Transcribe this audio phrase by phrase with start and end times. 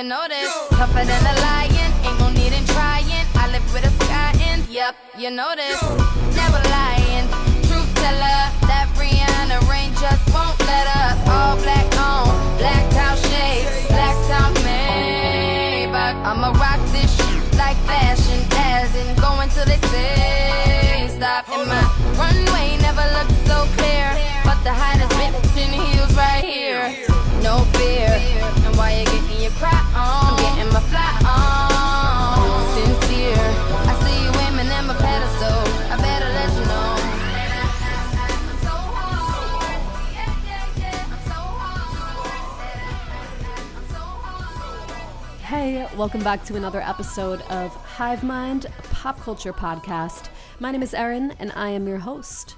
[0.00, 0.50] you know this.
[0.70, 3.26] Tougher than a lion, ain't no need in trying.
[3.36, 5.76] I live with a sky in, yep, you know this.
[6.32, 7.28] Never lying,
[7.68, 8.40] truth teller.
[8.64, 11.20] That Rihanna rain just won't let up.
[11.28, 16.16] All black on, black out shades, black out Maybach.
[16.24, 21.44] I'ma rock this shit like fashion, as in going till they say stop.
[21.52, 21.84] And my
[22.16, 24.08] runway never looked so clear,
[24.48, 26.88] but the hottest bitch in heels right here.
[27.42, 28.08] No fear,
[28.88, 29.50] you're getting your
[29.94, 32.48] on, I'm getting my fly on.
[32.74, 34.32] Sincere, I see you
[34.86, 35.60] my pedestal.
[35.92, 36.96] I better let you know.
[45.44, 50.28] Hey, welcome back to another episode of Hive Mind, a pop culture podcast.
[50.58, 52.54] My name is Erin, and I am your host.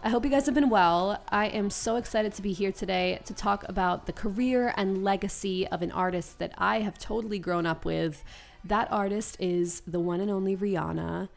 [0.00, 1.20] I hope you guys have been well.
[1.28, 5.66] I am so excited to be here today to talk about the career and legacy
[5.66, 8.22] of an artist that I have totally grown up with.
[8.64, 11.28] That artist is the one and only Rihanna.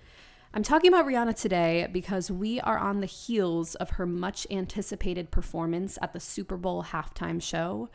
[0.53, 5.31] I'm talking about Rihanna today because we are on the heels of her much anticipated
[5.31, 7.89] performance at the Super Bowl halftime show.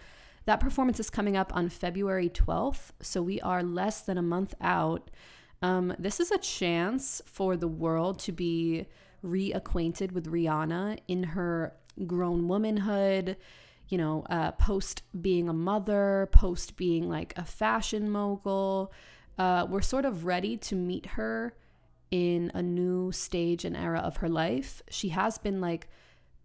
[0.46, 4.54] That performance is coming up on February 12th, so we are less than a month
[4.60, 5.12] out.
[5.62, 8.86] Um, this is a chance for the world to be
[9.26, 11.74] reacquainted with Rihanna in her
[12.06, 13.36] grown womanhood,
[13.88, 18.92] you know, uh, post being a mother, post being like a fashion mogul.
[19.38, 21.54] Uh, we're sort of ready to meet her
[22.10, 24.82] in a new stage and era of her life.
[24.88, 25.88] She has been like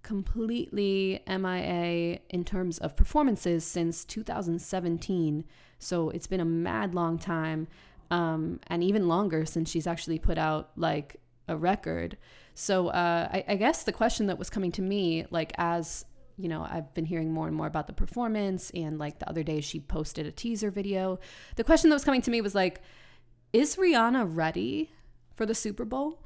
[0.03, 5.43] completely MIA in terms of performances since 2017.
[5.79, 7.67] So it's been a mad long time,
[8.09, 11.17] um, and even longer since she's actually put out like
[11.47, 12.17] a record.
[12.53, 16.05] So uh, I, I guess the question that was coming to me, like as
[16.37, 19.43] you know, I've been hearing more and more about the performance, and like the other
[19.43, 21.19] day she posted a teaser video.
[21.55, 22.81] The question that was coming to me was like,
[23.53, 24.91] is Rihanna ready
[25.35, 26.19] for the Super Bowl?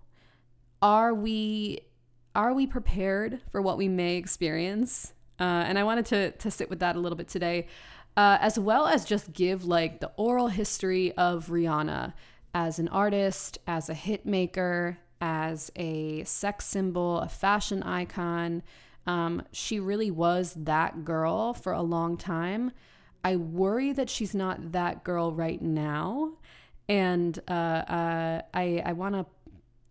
[0.82, 1.82] Are we
[2.34, 5.14] are we prepared for what we may experience?
[5.40, 7.68] Uh, and I wanted to to sit with that a little bit today,
[8.16, 12.14] uh, as well as just give like the oral history of Rihanna
[12.54, 18.64] as an artist, as a hit maker, as a sex symbol, a fashion icon.
[19.08, 22.72] Um, she really was that girl for a long time.
[23.24, 26.34] I worry that she's not that girl right now,
[26.88, 29.26] and uh, uh, I I want to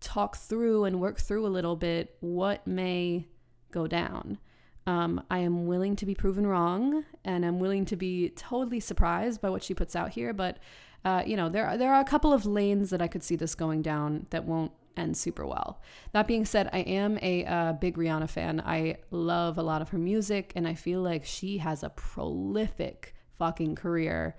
[0.00, 3.26] talk through and work through a little bit what may
[3.70, 4.38] go down.
[4.86, 9.40] Um, I am willing to be proven wrong, and I'm willing to be totally surprised
[9.40, 10.32] by what she puts out here.
[10.32, 10.58] But
[11.04, 13.36] uh, you know, there are, there are a couple of lanes that I could see
[13.36, 15.80] this going down that won't end super well.
[16.12, 18.60] That being said, I am a uh, big Rihanna fan.
[18.60, 23.14] I love a lot of her music, and I feel like she has a prolific
[23.38, 24.36] fucking career.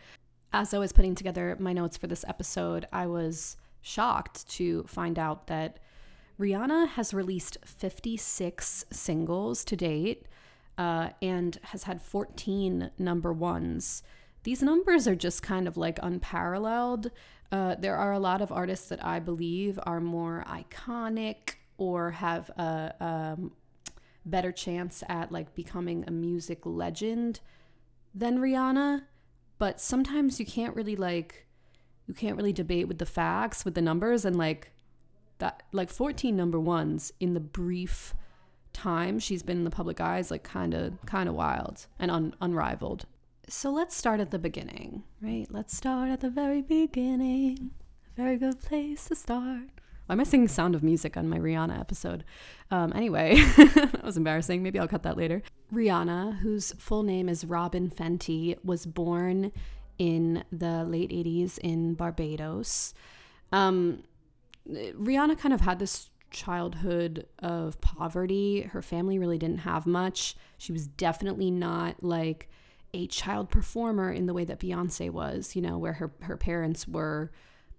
[0.54, 5.20] As I was putting together my notes for this episode, I was shocked to find
[5.20, 5.80] out that
[6.40, 10.28] Rihanna has released 56 singles to date
[10.78, 14.04] uh, and has had 14 number ones.
[14.44, 17.12] These numbers are just kind of like unparalleled.
[17.52, 22.50] Uh, there are a lot of artists that I believe are more iconic or have
[22.58, 23.52] a, um,
[24.26, 27.40] better chance at like becoming a music legend
[28.14, 29.04] than Rihanna.
[29.58, 31.46] But sometimes you can't really like
[32.08, 34.72] you can't really debate with the facts with the numbers and like
[35.40, 38.14] that like 14 number ones in the brief
[38.74, 42.36] time she's been in the public eyes, like kind of kind of wild and un-
[42.42, 43.06] unrivaled
[43.48, 47.72] so let's start at the beginning right let's start at the very beginning
[48.12, 49.70] a very good place to start
[50.06, 52.24] why am I singing Sound of Music on my Rihanna episode?
[52.70, 54.62] Um, anyway, that was embarrassing.
[54.62, 55.42] Maybe I'll cut that later.
[55.74, 59.52] Rihanna, whose full name is Robin Fenty, was born
[59.98, 62.94] in the late 80s in Barbados.
[63.52, 64.04] Um,
[64.70, 68.62] Rihanna kind of had this childhood of poverty.
[68.62, 70.36] Her family really didn't have much.
[70.60, 72.48] She was definitely not like
[72.96, 76.88] a child performer in the way that Beyonce was, you know, where her, her parents
[76.88, 77.30] were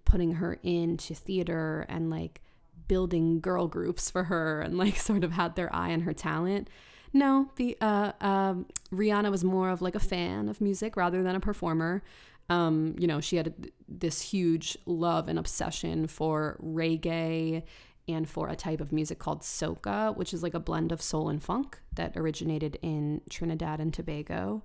[0.05, 2.41] putting her into theater and like
[2.87, 6.69] building girl groups for her and like sort of had their eye on her talent.
[7.13, 11.35] No, the uh, um, Rihanna was more of like a fan of music rather than
[11.35, 12.03] a performer.
[12.49, 17.63] Um, you know, she had this huge love and obsession for reggae
[18.07, 21.27] and for a type of music called soca, which is like a blend of soul
[21.27, 24.63] and funk that originated in Trinidad and Tobago.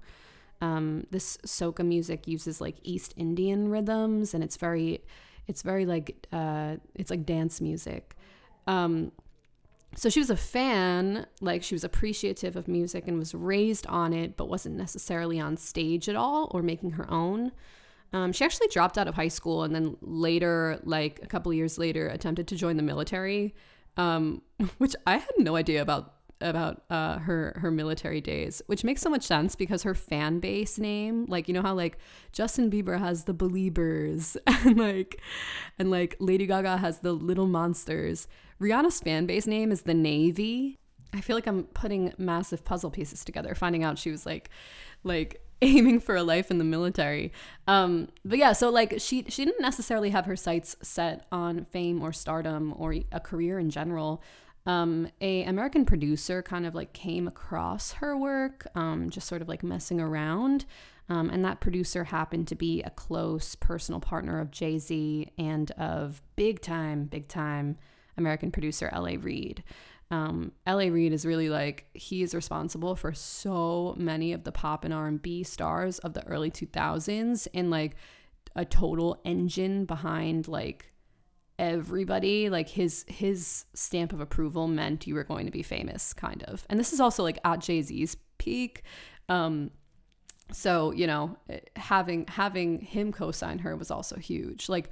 [0.62, 5.03] Um, this soca music uses like East Indian rhythms, and it's very,
[5.47, 8.17] it's very like uh, it's like dance music.
[8.67, 9.12] Um,
[9.94, 14.12] so she was a fan, like she was appreciative of music and was raised on
[14.12, 17.53] it, but wasn't necessarily on stage at all or making her own.
[18.12, 21.76] Um, she actually dropped out of high school and then later, like a couple years
[21.76, 23.55] later, attempted to join the military,
[23.97, 24.43] um,
[24.79, 29.09] which I had no idea about about uh, her her military days, which makes so
[29.09, 31.99] much sense because her fan base name, like you know how like
[32.33, 35.21] Justin Bieber has the Beliebers and like
[35.79, 38.29] and like Lady Gaga has the Little Monsters.
[38.61, 40.79] Rihanna's fan base name is the Navy.
[41.15, 44.50] I feel like I'm putting massive puzzle pieces together, finding out she was like
[45.05, 47.33] like aiming for a life in the military.
[47.69, 52.03] Um, but yeah, so like she she didn't necessarily have her sights set on fame
[52.03, 54.23] or stardom or a career in general
[54.67, 59.49] um, a American producer kind of like came across her work, um, just sort of
[59.49, 60.64] like messing around.
[61.09, 65.70] Um, and that producer happened to be a close personal partner of Jay Z and
[65.73, 67.76] of big time, big time
[68.17, 69.17] American producer L.A.
[69.17, 69.64] Reid.
[70.11, 70.91] Um, L.A.
[70.91, 75.43] Reid is really like he is responsible for so many of the pop and R&B
[75.43, 77.97] stars of the early 2000s and like
[78.55, 80.92] a total engine behind like
[81.58, 86.43] everybody like his his stamp of approval meant you were going to be famous kind
[86.44, 86.66] of.
[86.69, 88.82] And this is also like at jay-z's peak.
[89.28, 89.70] Um
[90.52, 91.37] so you know
[91.76, 94.69] having having him co-sign her was also huge.
[94.69, 94.90] Like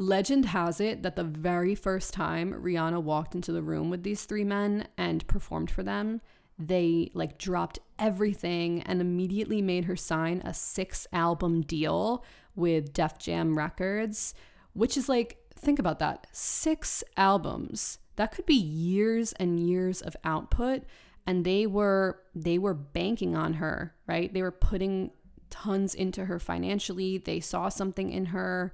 [0.00, 4.24] legend has it that the very first time rihanna walked into the room with these
[4.24, 6.22] three men and performed for them
[6.58, 12.24] they like dropped everything and immediately made her sign a six album deal
[12.54, 14.32] with def jam records
[14.72, 16.26] which is like think about that.
[16.32, 17.98] Six albums.
[18.16, 20.82] That could be years and years of output
[21.26, 24.32] and they were they were banking on her right?
[24.32, 25.12] They were putting
[25.50, 27.18] tons into her financially.
[27.18, 28.72] They saw something in her.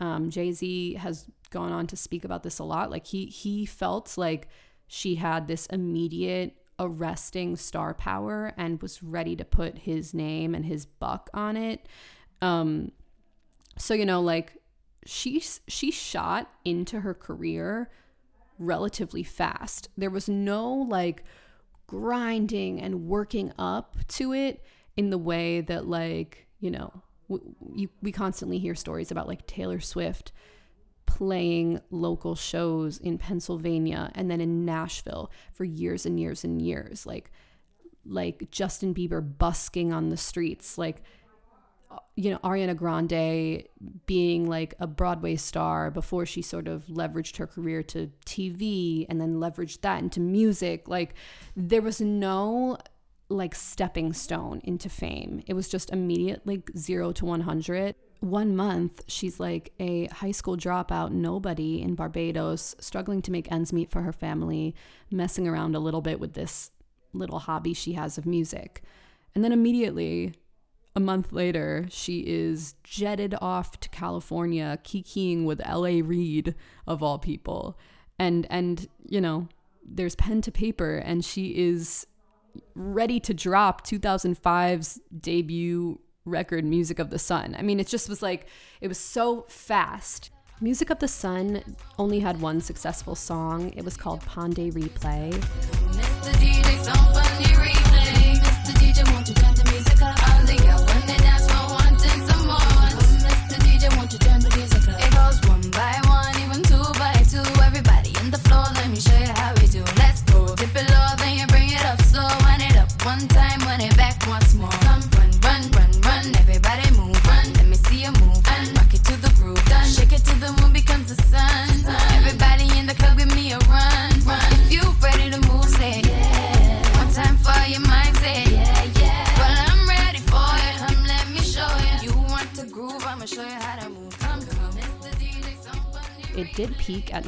[0.00, 2.90] Um, jay-z has gone on to speak about this a lot.
[2.90, 4.48] Like he he felt like
[4.86, 10.64] she had this immediate arresting star power and was ready to put his name and
[10.64, 11.86] his buck on it.
[12.40, 12.92] Um
[13.76, 14.56] so you know like
[15.08, 17.90] she she shot into her career
[18.58, 19.88] relatively fast.
[19.96, 21.24] There was no like
[21.86, 24.62] grinding and working up to it
[24.98, 29.80] in the way that like, you know, we, we constantly hear stories about like Taylor
[29.80, 30.30] Swift
[31.06, 37.06] playing local shows in Pennsylvania and then in Nashville for years and years and years
[37.06, 37.30] like
[38.04, 41.02] like Justin Bieber busking on the streets like
[42.16, 43.64] you know, Ariana Grande
[44.06, 49.20] being like a Broadway star before she sort of leveraged her career to TV and
[49.20, 50.88] then leveraged that into music.
[50.88, 51.14] Like,
[51.56, 52.78] there was no
[53.30, 55.42] like stepping stone into fame.
[55.46, 57.94] It was just immediate, like zero to 100.
[58.20, 63.72] One month, she's like a high school dropout, nobody in Barbados, struggling to make ends
[63.72, 64.74] meet for her family,
[65.10, 66.70] messing around a little bit with this
[67.12, 68.82] little hobby she has of music.
[69.34, 70.34] And then immediately,
[70.96, 76.02] a month later, she is jetted off to California, kikiing with L.A.
[76.02, 76.54] Reid
[76.86, 77.78] of all people,
[78.18, 79.48] and and you know,
[79.84, 82.06] there's pen to paper, and she is
[82.74, 87.54] ready to drop 2005's debut record, Music of the Sun.
[87.58, 88.46] I mean, it just was like
[88.80, 90.30] it was so fast.
[90.60, 91.62] Music of the Sun
[91.98, 93.72] only had one successful song.
[93.76, 95.32] It was called Pon de Replay.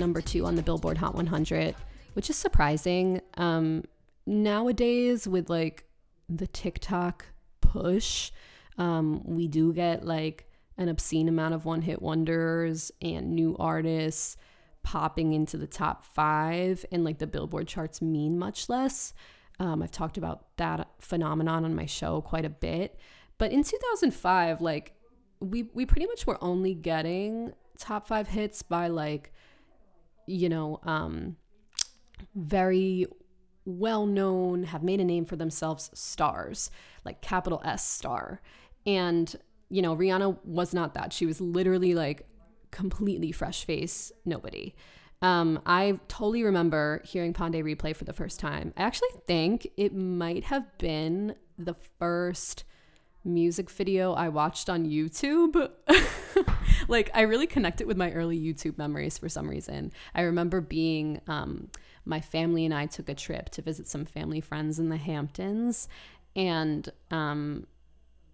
[0.00, 1.75] Number two on the Billboard Hot 100,
[2.14, 3.21] which is surprising.
[3.37, 3.85] Um,
[4.26, 5.85] nowadays, with like
[6.28, 7.26] the TikTok
[7.61, 8.33] push,
[8.78, 14.37] um, we do get like an obscene amount of one hit wonders and new artists
[14.83, 19.12] popping into the top five, and like the Billboard charts mean much less.
[19.59, 22.99] Um, I've talked about that phenomenon on my show quite a bit.
[23.37, 24.95] But in 2005, like
[25.40, 29.33] we we pretty much were only getting top five hits by like,
[30.27, 31.37] you know, um,
[32.35, 33.07] very
[33.65, 36.71] well known, have made a name for themselves stars,
[37.05, 38.41] like capital S star.
[38.87, 39.35] And,
[39.69, 41.12] you know, Rihanna was not that.
[41.12, 42.27] She was literally like
[42.71, 44.75] completely fresh face, nobody.
[45.23, 48.73] Um, I totally remember hearing Pon de Replay for the first time.
[48.77, 52.65] I actually think it might have been the first
[53.23, 55.71] music video I watched on YouTube.
[56.88, 59.92] like I really connect it with my early YouTube memories for some reason.
[60.14, 61.68] I remember being um,
[62.04, 65.88] my family and I took a trip to visit some family friends in the Hamptons,
[66.35, 67.66] and um,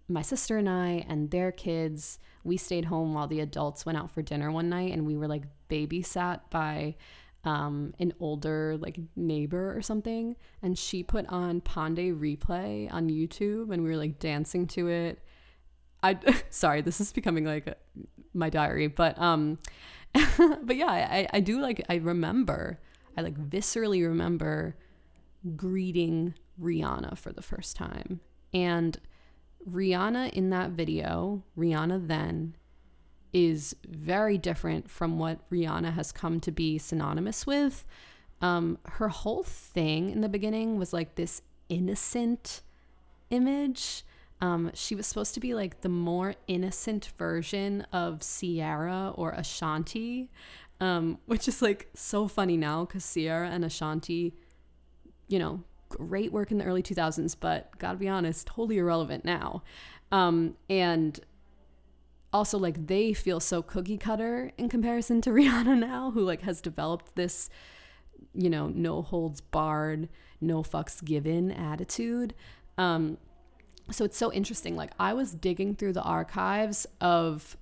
[0.07, 4.09] my sister and I and their kids we stayed home while the adults went out
[4.09, 6.95] for dinner one night, and we were like babysat by
[7.43, 13.09] um, an older like neighbor or something, and she put on Pon de Replay on
[13.09, 15.19] YouTube, and we were like dancing to it.
[16.03, 16.17] I
[16.49, 17.77] sorry, this is becoming like
[18.33, 19.59] my diary, but um,
[20.63, 22.79] but yeah, I I do like I remember
[23.17, 24.75] I like viscerally remember
[25.55, 28.21] greeting Rihanna for the first time,
[28.53, 28.97] and
[29.69, 32.55] Rihanna in that video, Rihanna then
[33.33, 37.85] is very different from what Rihanna has come to be synonymous with.
[38.41, 42.61] Um, her whole thing in the beginning was like this innocent
[43.29, 44.03] image.
[44.39, 50.29] Um, she was supposed to be like the more innocent version of Ciara or Ashanti,
[50.79, 54.35] um, which is like so funny now because Ciara and Ashanti,
[55.27, 59.63] you know, great work in the early 2000s, but gotta be honest, totally irrelevant now.
[60.11, 61.19] Um, and
[62.31, 66.61] also like they feel so cookie cutter in comparison to Rihanna now, who like has
[66.61, 67.49] developed this,
[68.33, 72.35] you know, no holds barred, no fucks given attitude.
[72.77, 73.17] Um,
[73.91, 74.75] so it's so interesting.
[74.75, 77.57] Like I was digging through the archives of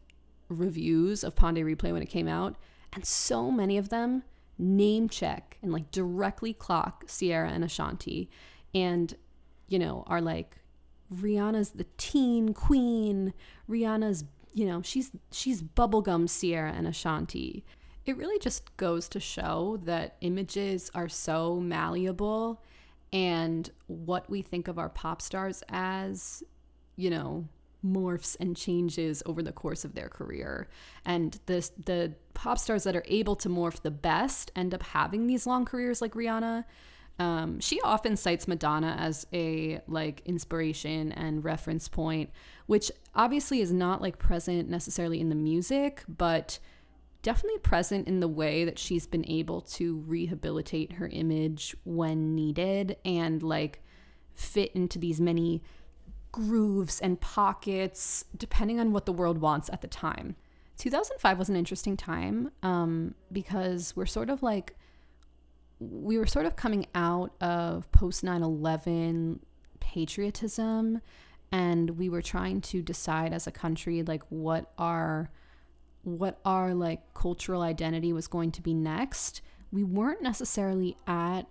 [0.49, 2.55] reviews of Pon de Replay when it came out,
[2.93, 4.23] and so many of them
[4.57, 8.29] name check and like directly clock Ciara and Ashanti,
[8.73, 9.15] and
[9.67, 10.57] you know are like
[11.13, 13.33] Rihanna's the teen queen.
[13.69, 17.65] Rihanna's you know, she's she's bubblegum Ciara and Ashanti.
[18.05, 22.63] It really just goes to show that images are so malleable
[23.15, 26.43] and what we think of our pop stars as,
[26.97, 27.47] you know,
[27.83, 30.67] morphs and changes over the course of their career.
[31.05, 35.27] And the the pop stars that are able to morph the best end up having
[35.27, 36.65] these long careers like Rihanna.
[37.17, 42.31] Um, she often cites Madonna as a like inspiration and reference point,
[42.65, 46.59] which obviously is not like present necessarily in the music, but
[47.25, 52.95] definitely present in the way that she's been able to rehabilitate her image when needed
[53.03, 53.81] and like
[54.35, 55.63] fit into these many
[56.31, 60.35] grooves and pockets depending on what the world wants at the time.
[60.77, 64.75] 2005 was an interesting time um, because we're sort of like
[65.79, 69.39] we were sort of coming out of post 9/11
[69.79, 71.01] patriotism
[71.51, 75.31] and we were trying to decide as a country like what our
[76.05, 81.43] what our like cultural identity was going to be next we weren't necessarily at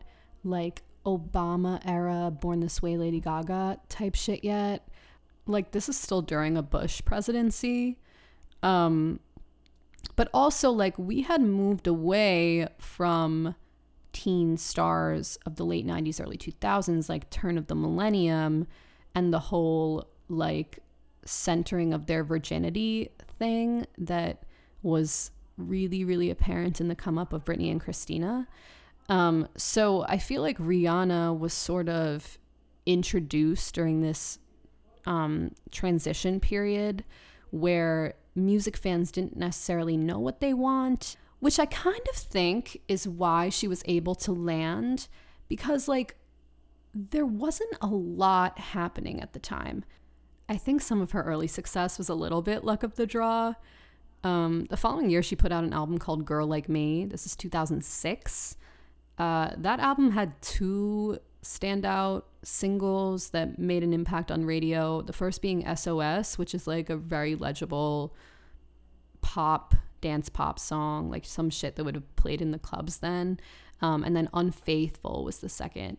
[0.43, 4.89] like obama era born this way lady gaga type shit yet.
[5.47, 7.99] Like this is still during a bush presidency.
[8.63, 9.21] Um
[10.17, 13.55] but also like we had moved away from
[14.13, 18.67] teen stars of the late 90s early 2000s like turn of the millennium
[19.15, 20.79] and the whole like
[21.25, 24.43] centering of their virginity thing that
[24.83, 28.49] was really, really apparent in the come up of Britney and Christina.
[29.09, 32.39] Um, so I feel like Rihanna was sort of
[32.87, 34.39] introduced during this
[35.07, 37.05] um, transition period
[37.51, 43.07] where music fans didn't necessarily know what they want, which I kind of think is
[43.07, 45.09] why she was able to land
[45.49, 46.17] because, like,
[46.95, 49.85] there wasn't a lot happening at the time.
[50.49, 53.55] I think some of her early success was a little bit luck of the draw.
[54.23, 57.05] Um, the following year, she put out an album called Girl Like Me.
[57.05, 58.57] This is 2006.
[59.19, 65.03] Uh, that album had two standout singles that made an impact on radio.
[65.03, 68.15] The first being SOS, which is like a very legible
[69.21, 73.39] pop, dance pop song, like some shit that would have played in the clubs then.
[73.81, 75.99] Um, and then Unfaithful was the second.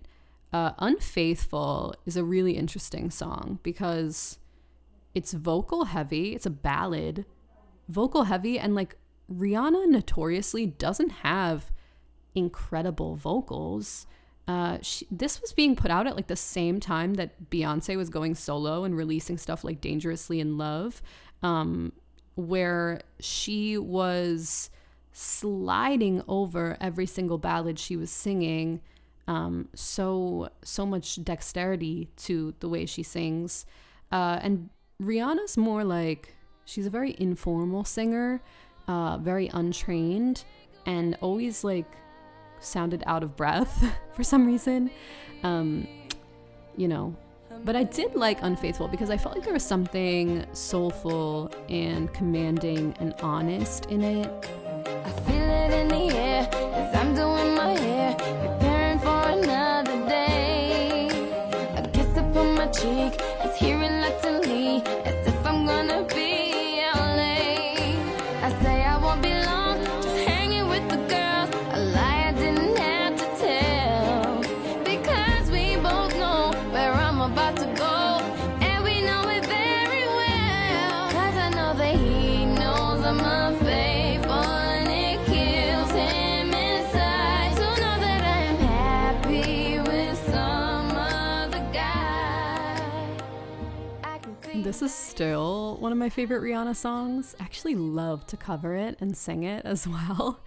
[0.54, 4.40] Uh, Unfaithful is a really interesting song because
[5.14, 7.26] it's vocal heavy, it's a ballad,
[7.88, 8.98] vocal heavy, and like
[9.34, 11.72] Rihanna notoriously doesn't have
[12.36, 14.06] incredible vocals.
[14.48, 18.10] Uh, she, this was being put out at like the same time that Beyonce was
[18.10, 21.02] going solo and releasing stuff like Dangerously in Love,
[21.42, 21.94] um,
[22.36, 24.70] where she was
[25.12, 28.82] sliding over every single ballad she was singing
[29.28, 33.66] um, so so much dexterity to the way she sings,
[34.12, 34.70] uh, and
[35.02, 38.42] Rihanna's more like she's a very informal singer,
[38.88, 40.44] uh, very untrained,
[40.86, 41.92] and always like
[42.60, 44.90] sounded out of breath for some reason.
[45.44, 45.88] Um,
[46.78, 47.16] you know,
[47.64, 52.96] But I did like Unfaithful because I felt like there was something soulful and commanding
[53.00, 54.50] and honest in it.
[95.16, 97.38] Still one of my favorite Rihanna songs.
[97.40, 100.44] I actually love to cover it and sing it as well.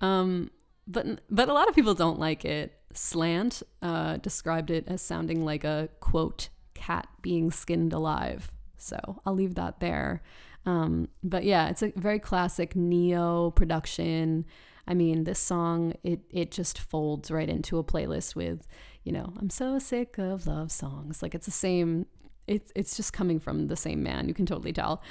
[0.00, 0.50] Um,
[0.86, 2.80] but but a lot of people don't like it.
[2.94, 8.50] Slant uh, described it as sounding like a quote cat being skinned alive.
[8.78, 10.22] So I'll leave that there.
[10.64, 14.46] Um, but yeah, it's a very classic Ne-Yo production.
[14.86, 18.66] I mean, this song it it just folds right into a playlist with,
[19.04, 21.22] you know, I'm so sick of love songs.
[21.22, 22.06] Like it's the same.
[22.48, 24.28] It's it's just coming from the same man.
[24.28, 25.02] You can totally tell.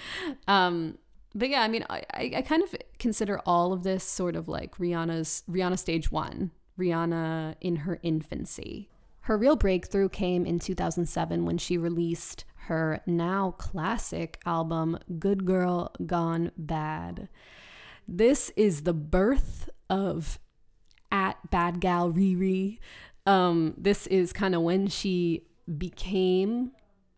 [0.48, 0.98] Um,
[1.36, 4.78] but yeah, I mean, I, I kind of consider all of this sort of like
[4.78, 8.90] Rihanna's Rihanna stage one, Rihanna in her infancy.
[9.22, 15.92] Her real breakthrough came in 2007 when she released her now classic album, Good Girl
[16.06, 17.28] Gone Bad.
[18.08, 20.40] This is the birth of
[21.12, 22.80] at Bad Gal Riri.
[23.26, 25.44] Um, this is kind of when she
[25.78, 26.72] became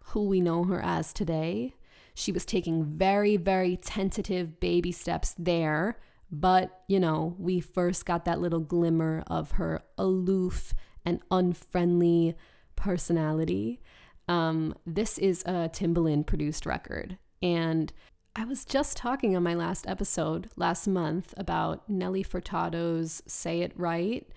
[0.10, 1.76] who we know her as today.
[2.14, 6.00] She was taking very, very tentative baby steps there,
[6.32, 10.74] but you know, we first got that little glimmer of her aloof
[11.06, 12.36] and unfriendly
[12.76, 13.82] personality.
[14.28, 17.92] Um, this is a Timbaland produced record, and
[18.36, 23.74] I was just talking on my last episode last month about Nelly Furtado's Say It
[23.76, 24.28] Right,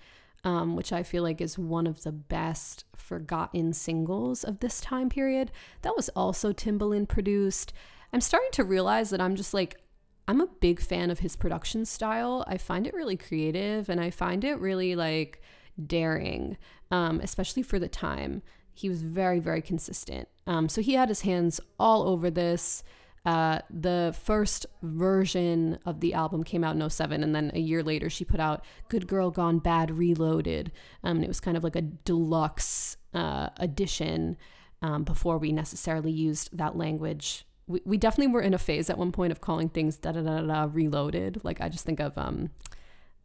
[0.43, 5.09] um, which I feel like is one of the best forgotten singles of this time
[5.09, 5.51] period.
[5.81, 7.73] That was also Timbaland produced.
[8.11, 9.79] I'm starting to realize that I'm just like,
[10.27, 12.45] I'm a big fan of his production style.
[12.47, 15.41] I find it really creative and I find it really like
[15.85, 16.57] daring,
[16.91, 18.41] um, especially for the time.
[18.73, 20.27] He was very, very consistent.
[20.47, 22.83] Um, so he had his hands all over this.
[23.25, 27.81] Uh, the first version of the album came out in 07, and then a year
[27.81, 30.71] later, she put out Good Girl Gone Bad Reloaded.
[31.03, 34.37] Um, and it was kind of like a deluxe uh, edition
[34.81, 37.45] um, before we necessarily used that language.
[37.65, 40.21] We, we definitely were in a phase at one point of calling things da da
[40.21, 41.39] da da reloaded.
[41.43, 42.49] Like, I just think of um,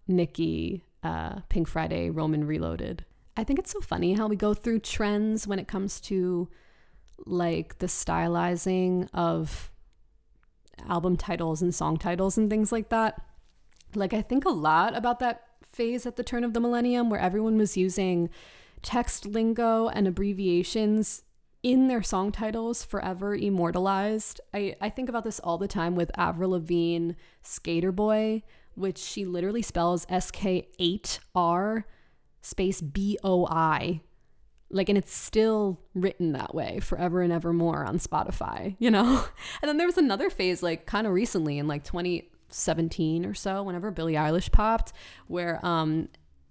[0.06, 3.04] Nicki, uh, Pink Friday, Roman Reloaded.
[3.36, 6.48] I think it's so funny how we go through trends when it comes to
[7.26, 9.72] like the stylizing of
[10.88, 13.20] album titles and song titles and things like that.
[13.94, 17.20] Like, I think a lot about that phase at the turn of the millennium where
[17.20, 18.30] everyone was using
[18.82, 21.22] text lingo and abbreviations
[21.62, 24.40] in their song titles forever immortalized.
[24.54, 27.12] I, I think about this all the time with Avril Lavigne
[27.42, 28.42] Skater Boy,
[28.74, 31.86] which she literally spells S K 8 R
[32.40, 34.02] space B O I
[34.70, 39.24] like and it's still written that way forever and ever more on spotify you know?
[39.62, 43.62] And then there was another phase like kind of recently in like 2017 or so
[43.62, 44.92] whenever billie eilish popped
[45.26, 46.08] where um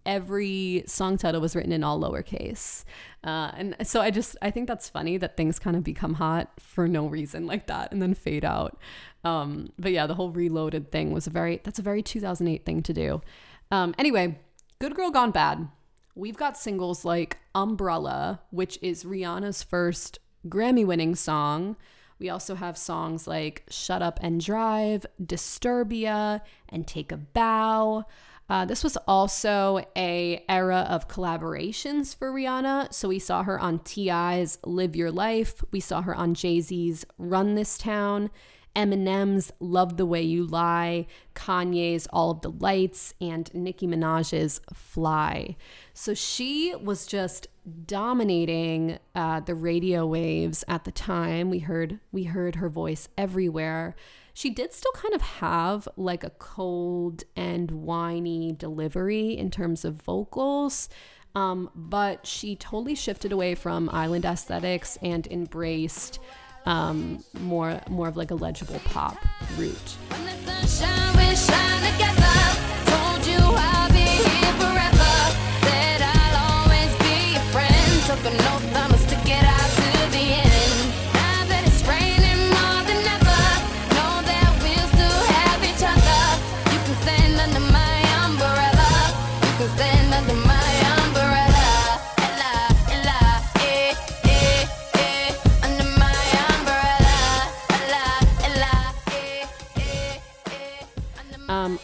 [0.07, 2.85] every song title was written in all lowercase.
[3.23, 6.49] Uh, and so i just i think that's funny that things kind of become hot
[6.57, 8.79] for no reason like that and then fade out.
[9.23, 12.81] Um, but yeah the whole reloaded thing was a very that's a very 2008 thing
[12.83, 13.21] to do.
[13.69, 14.39] Um, anyway
[14.79, 15.67] good girl gone bad
[16.17, 21.77] we've got singles like Umbrella, which is Rihanna's first Grammy winning song.
[22.19, 28.05] We also have songs like Shut Up and Drive, Disturbia, and Take a Bow.
[28.49, 32.91] Uh, this was also a era of collaborations for Rihanna.
[32.93, 35.63] So we saw her on T.I.'s Live Your Life.
[35.71, 38.31] We saw her on Jay-Z's Run This Town.
[38.77, 45.57] Eminem's Love the Way You Lie, Kanye's All of the Lights, and Nicki Minaj's Fly.
[45.93, 47.47] So she was just
[47.85, 51.49] dominating uh, the radio waves at the time.
[51.49, 53.95] We heard we heard her voice everywhere.
[54.33, 59.95] She did still kind of have like a cold and whiny delivery in terms of
[60.03, 60.87] vocals.
[61.33, 66.19] Um, but she totally shifted away from island aesthetics and embraced
[66.67, 69.17] um, more more of like a legible pop
[69.57, 69.95] route.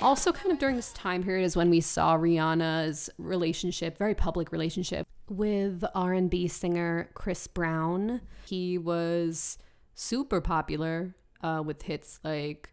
[0.01, 4.51] Also, kind of during this time period is when we saw Rihanna's relationship, very public
[4.51, 8.21] relationship, with R&B singer Chris Brown.
[8.45, 9.57] He was
[9.93, 12.71] super popular uh, with hits like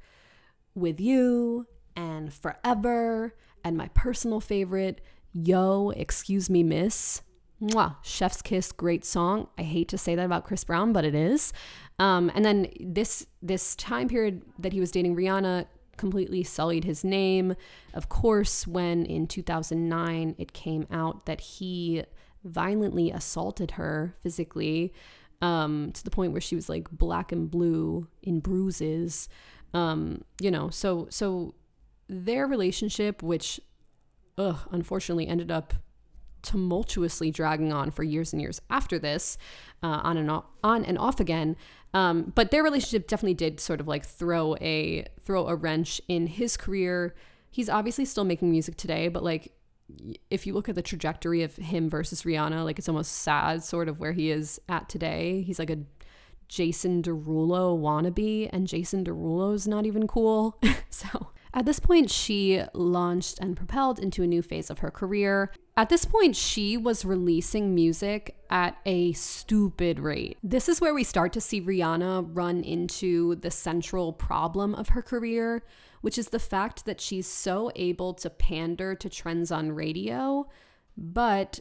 [0.75, 5.01] "With You" and "Forever," and my personal favorite,
[5.33, 7.23] "Yo, Excuse Me, Miss."
[7.63, 9.49] Mwah, Chef's Kiss, great song.
[9.59, 11.53] I hate to say that about Chris Brown, but it is.
[11.99, 15.67] Um, and then this this time period that he was dating Rihanna
[16.01, 17.55] completely sullied his name.
[17.95, 22.05] Of course, when in 2009 it came out that he
[22.43, 24.95] violently assaulted her physically
[25.43, 29.29] um, to the point where she was like black and blue in bruises.
[29.75, 31.55] Um, you know, so so
[32.09, 33.61] their relationship, which
[34.39, 35.75] ugh, unfortunately ended up
[36.43, 39.39] tumultuously dragging on for years and years after this,
[39.83, 41.57] uh, on and off, on and off again.
[41.93, 46.27] Um, but their relationship definitely did sort of like throw a throw a wrench in
[46.27, 47.15] his career.
[47.51, 49.53] He's obviously still making music today, but like
[50.31, 53.89] if you look at the trajectory of him versus Rihanna, like it's almost sad sort
[53.89, 55.43] of where he is at today.
[55.43, 55.79] He's like a
[56.49, 60.59] Jason Derulo wannabe, and Jason Derulo's not even cool.
[60.91, 65.53] so at this point, she launched and propelled into a new phase of her career.
[65.77, 70.39] At this point, she was releasing music at a stupid rate.
[70.43, 75.03] This is where we start to see Rihanna run into the central problem of her
[75.03, 75.65] career,
[76.03, 80.49] which is the fact that she's so able to pander to trends on radio,
[80.97, 81.61] but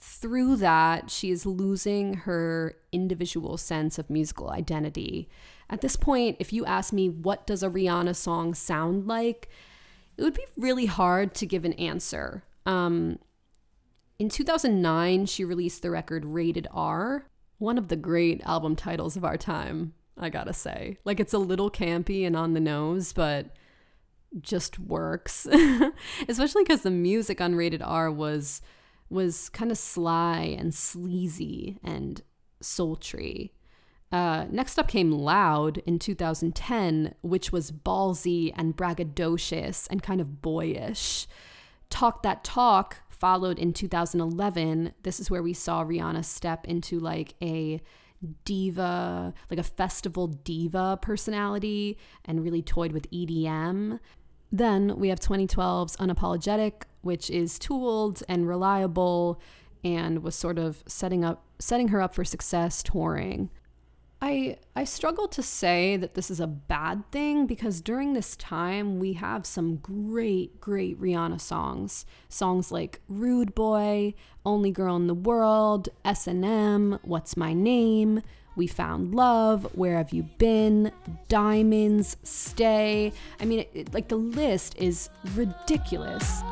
[0.00, 5.28] through that, she is losing her individual sense of musical identity.
[5.70, 9.48] At this point, if you ask me what does a Rihanna song sound like,
[10.16, 12.42] it would be really hard to give an answer.
[12.66, 13.18] Um,
[14.18, 17.26] in 2009, she released the record Rated R,
[17.58, 20.98] one of the great album titles of our time, I gotta say.
[21.04, 23.54] Like, it's a little campy and on the nose, but
[24.40, 25.46] just works.
[26.28, 28.60] Especially because the music on Rated R was
[29.10, 32.22] was kind of sly and sleazy and
[32.60, 33.52] sultry.
[34.10, 40.40] Uh, next up came Loud in 2010, which was ballsy and braggadocious and kind of
[40.40, 41.26] boyish.
[41.90, 44.94] Talk That Talk followed in 2011.
[45.02, 47.80] This is where we saw Rihanna step into like a
[48.44, 54.00] diva, like a festival diva personality and really toyed with EDM.
[54.50, 59.40] Then we have 2012's Unapologetic, which is tooled and reliable
[59.84, 63.50] and was sort of setting up setting her up for success touring.
[64.20, 68.98] I I struggle to say that this is a bad thing because during this time
[68.98, 72.04] we have some great great Rihanna songs.
[72.28, 78.22] Songs like Rude Boy, Only Girl in the World, S&M, What's My Name,
[78.56, 80.90] We Found Love, Where Have You Been,
[81.28, 83.12] Diamonds, Stay.
[83.40, 86.42] I mean it, it- like the list is ridiculous.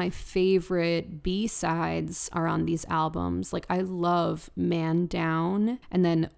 [0.00, 3.52] My favorite B sides are on these albums.
[3.52, 5.78] Like, I love Man Down.
[5.90, 6.30] And then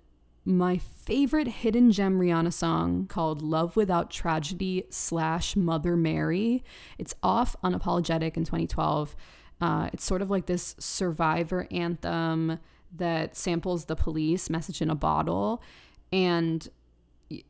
[0.44, 6.64] my favorite hidden gem Rihanna song called Love Without Tragedy slash Mother Mary.
[6.98, 9.14] It's off Unapologetic in 2012.
[9.61, 12.59] Uh, it's sort of like this survivor anthem
[12.96, 15.62] that samples the police message in a bottle.
[16.11, 16.68] And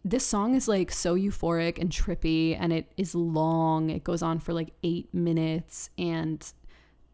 [0.05, 3.91] this song is like so euphoric and trippy and it is long.
[3.91, 6.53] It goes on for like eight minutes and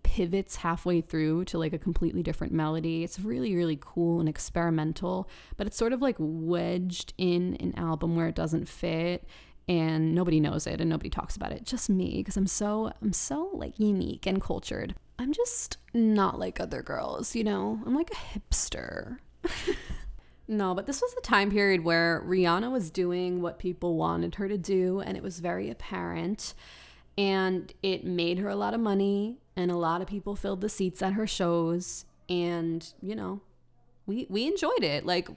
[0.02, 3.04] pivots halfway through to like a completely different melody.
[3.04, 8.16] It's really really cool and experimental but it's sort of like wedged in an album
[8.16, 9.24] where it doesn't fit
[9.68, 11.64] and nobody knows it and nobody talks about it.
[11.64, 14.94] Just me because i'm so i'm so like unique and cultured.
[15.20, 17.80] I'm just not like other girls you know?
[17.84, 19.18] I'm like a hipster
[20.48, 24.48] no, but this was a time period where Rihanna was doing what people wanted her
[24.48, 26.54] to do, and it was very apparent.
[27.18, 30.68] And it made her a lot of money, and a lot of people filled the
[30.68, 32.06] seats at her shows.
[32.28, 33.42] And, you know,
[34.06, 35.04] we, we enjoyed it.
[35.04, 35.28] Like,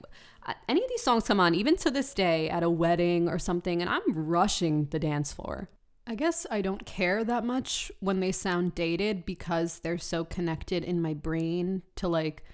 [0.68, 3.82] any of these songs come on, even to this day at a wedding or something,
[3.82, 5.68] and I'm rushing the dance floor.
[6.06, 10.82] I guess I don't care that much when they sound dated because they're so connected
[10.82, 12.44] in my brain to like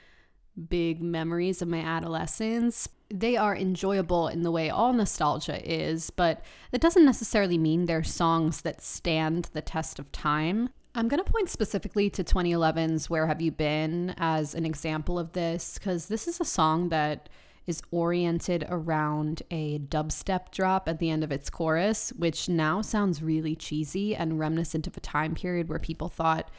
[0.68, 2.88] big memories of my adolescence.
[3.10, 8.04] They are enjoyable in the way all nostalgia is, but that doesn't necessarily mean they're
[8.04, 10.70] songs that stand the test of time.
[10.94, 15.32] I'm going to point specifically to 2011's Where Have You Been as an example of
[15.32, 17.28] this, because this is a song that
[17.66, 23.22] is oriented around a dubstep drop at the end of its chorus, which now sounds
[23.22, 26.50] really cheesy and reminiscent of a time period where people thought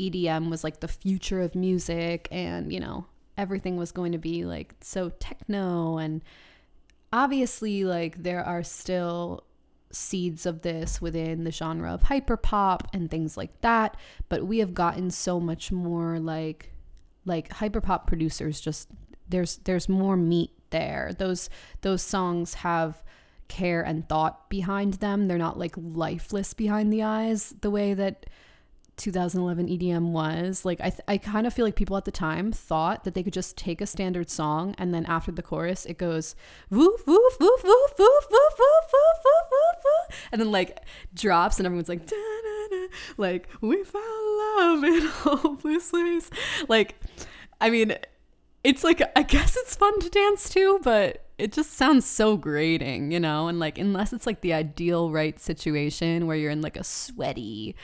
[0.00, 3.06] EDM was like the future of music and, you know,
[3.38, 6.22] everything was going to be like so techno and
[7.12, 9.44] obviously like there are still
[9.90, 13.96] seeds of this within the genre of hyperpop and things like that
[14.28, 16.72] but we have gotten so much more like
[17.24, 18.88] like hyperpop producers just
[19.28, 21.12] there's there's more meat there.
[21.16, 21.48] Those
[21.82, 23.02] those songs have
[23.48, 25.28] care and thought behind them.
[25.28, 28.26] They're not like lifeless behind the eyes the way that
[28.96, 30.64] 2011 EDM was.
[30.64, 33.22] Like I th- I kind of feel like people at the time thought that they
[33.22, 36.34] could just take a standard song and then after the chorus it goes
[36.70, 40.80] woof woof woof woof woof woof woof woof woof woof woof and then like
[41.14, 42.10] drops and everyone's like
[43.16, 44.04] like we found
[44.56, 45.92] love in hopeless
[46.68, 46.96] Like
[47.60, 47.96] I mean
[48.64, 53.12] it's like I guess it's fun to dance to, but it just sounds so grating,
[53.12, 53.46] you know?
[53.46, 57.76] And like unless it's like the ideal right situation where you're in like a sweaty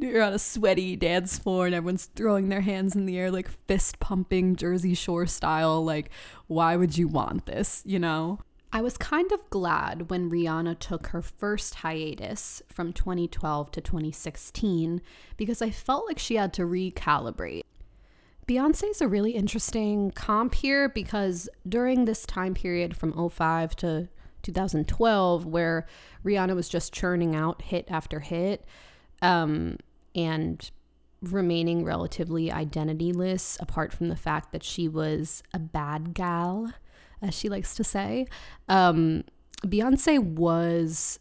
[0.00, 3.48] you're on a sweaty dance floor and everyone's throwing their hands in the air like
[3.66, 5.84] fist pumping Jersey Shore style.
[5.84, 6.10] Like,
[6.46, 8.40] why would you want this, you know?
[8.72, 15.00] I was kind of glad when Rihanna took her first hiatus from 2012 to 2016
[15.36, 17.62] because I felt like she had to recalibrate.
[18.46, 24.08] Beyonce is a really interesting comp here because during this time period from 05 to
[24.42, 25.86] 2012, where
[26.24, 28.64] Rihanna was just churning out hit after hit,
[29.22, 29.78] um,
[30.16, 30.70] and
[31.22, 36.72] remaining relatively identityless, apart from the fact that she was a bad gal,
[37.22, 38.26] as she likes to say.
[38.68, 39.24] Um,
[39.64, 41.18] Beyonce was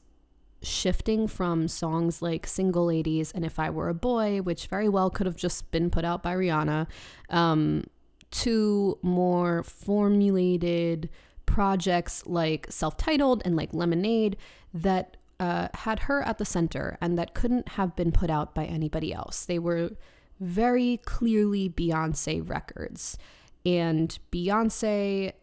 [0.62, 5.10] shifting from songs like Single Ladies and If I Were a Boy, which very well
[5.10, 6.88] could have just been put out by Rihanna,
[7.30, 7.84] um,
[8.32, 11.10] to more formulated
[11.46, 14.36] projects like self titled and like Lemonade
[14.74, 18.66] that uh, had her at the center and that couldn't have been put out by
[18.66, 19.46] anybody else.
[19.46, 19.92] They were
[20.40, 23.18] very clearly Beyonce records.
[23.66, 25.34] And Beyonce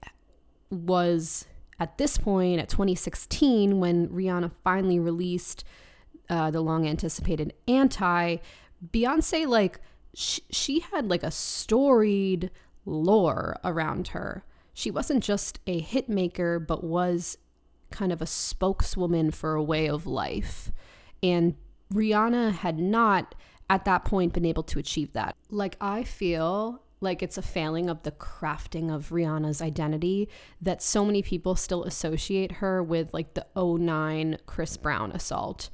[0.71, 1.47] was
[1.83, 5.65] at this point, at 2016, when Rihanna finally released
[6.31, 8.37] uh, the long anticipated Anti,
[8.93, 9.81] Beyonce, like,
[10.15, 12.51] sh- she had like a storied
[12.85, 14.45] lore around her.
[14.73, 17.37] She wasn't just a hit maker, but was
[17.93, 20.73] kind of a spokeswoman for a way of life.
[21.23, 21.55] And
[21.93, 23.35] Rihanna had not
[23.71, 25.37] at that point been able to achieve that.
[25.51, 30.29] Like, I feel like it's a failing of the crafting of Rihanna's identity
[30.61, 35.69] that so many people still associate her with, like, the 09 Chris Brown assault.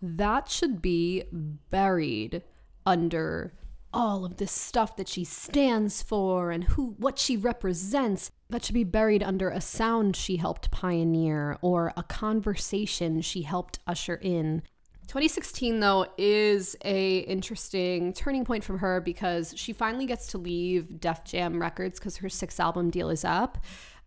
[0.00, 2.42] That should be buried
[2.86, 3.52] under
[3.92, 8.74] all of this stuff that she stands for and who what she represents that should
[8.74, 14.62] be buried under a sound she helped pioneer or a conversation she helped usher in
[15.08, 21.00] 2016 though is a interesting turning point from her because she finally gets to leave
[21.00, 23.58] def jam records because her sixth album deal is up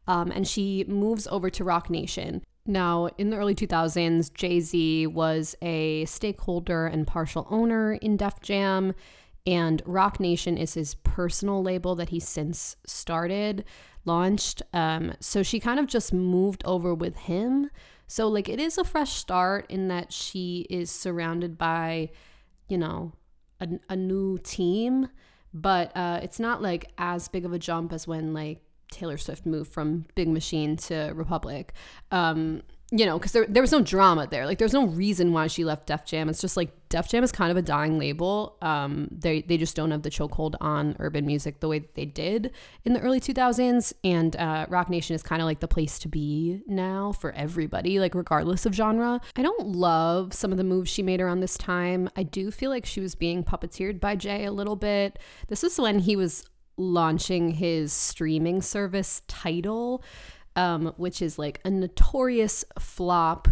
[0.07, 5.07] um, and she moves over to roc nation now, in the early 2000s, Jay Z
[5.07, 8.93] was a stakeholder and partial owner in Def Jam.
[9.45, 13.65] And Roc Nation is his personal label that he since started,
[14.05, 14.61] launched.
[14.71, 17.69] Um, so she kind of just moved over with him.
[18.07, 22.11] So, like, it is a fresh start in that she is surrounded by,
[22.69, 23.13] you know,
[23.59, 25.09] a, a new team,
[25.53, 29.45] but uh, it's not like as big of a jump as when, like, Taylor Swift
[29.45, 31.73] moved from Big Machine to Republic.
[32.11, 32.61] Um,
[32.95, 34.45] you know, because there, there was no drama there.
[34.45, 36.29] Like, there's no reason why she left Def Jam.
[36.29, 38.55] It's just like Def Jam is kind of a dying label.
[38.61, 42.05] Um, they they just don't have the chokehold on urban music the way that they
[42.05, 42.51] did
[42.85, 43.93] in the early 2000s.
[44.03, 47.99] And uh, Roc Nation is kind of like the place to be now for everybody,
[47.99, 49.19] like regardless of genre.
[49.35, 52.09] I don't love some of the moves she made around this time.
[52.15, 55.17] I do feel like she was being puppeteered by Jay a little bit.
[55.47, 56.45] This is when he was
[56.77, 60.03] launching his streaming service Tidal
[60.55, 63.47] um, which is like a notorious flop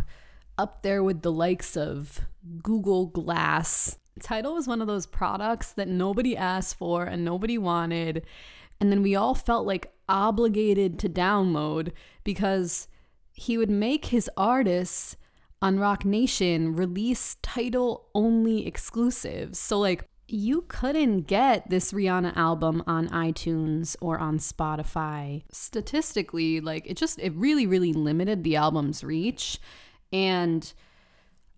[0.58, 2.22] up there with the likes of
[2.62, 3.98] Google Glass.
[4.20, 8.26] Tidal was one of those products that nobody asked for and nobody wanted.
[8.80, 11.92] And then we all felt like obligated to download
[12.24, 12.88] because
[13.32, 15.16] he would make his artists
[15.62, 19.60] on Roc Nation release Tidal only exclusives.
[19.60, 25.44] So, like, you couldn't get this Rihanna album on iTunes or on Spotify.
[25.52, 29.60] Statistically, like, it just, it really, really limited the album's reach.
[30.12, 30.72] And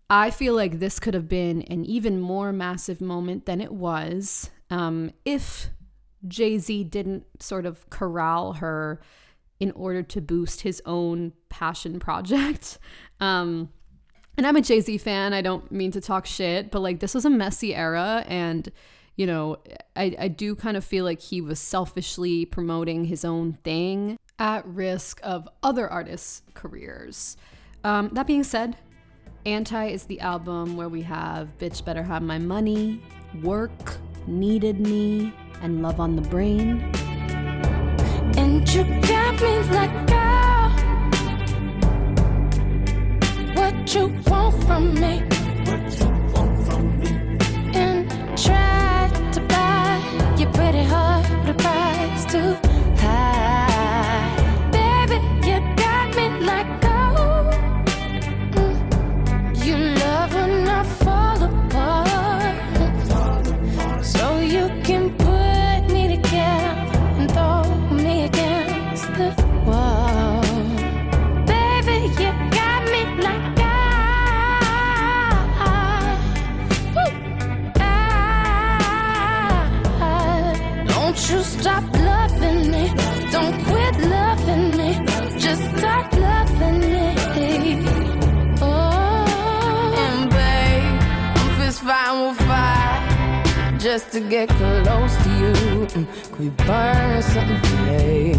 [0.10, 4.52] I feel like this could have been an even more massive moment than it was
[4.70, 5.70] um, if
[6.28, 9.02] Jay Z didn't sort of corral her
[9.60, 12.78] in order to boost his own passion project.
[13.20, 13.70] Um,
[14.38, 15.34] and I'm a Jay Z fan.
[15.34, 18.24] I don't mean to talk shit, but like this was a messy era.
[18.28, 18.72] And,
[19.15, 19.58] you know,
[19.96, 24.65] I, I do kind of feel like he was selfishly promoting his own thing at
[24.65, 27.38] risk of other artists' careers.
[27.84, 28.78] Um, that being said,
[29.46, 33.02] Anti is the album where we have Bitch Better Have My Money,
[33.41, 36.82] Work, Needed Me, and Love on the Brain.
[38.38, 40.43] And you got me like, girl,
[43.88, 45.33] you want from me?
[93.94, 95.54] Just to get close to you.
[95.94, 98.32] Mm, Could we burn something today?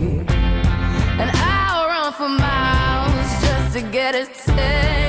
[1.21, 5.04] And I'll run for miles just to get a taste.